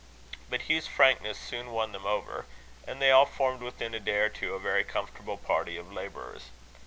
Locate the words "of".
5.77-5.93